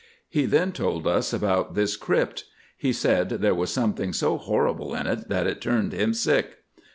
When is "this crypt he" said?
1.75-2.91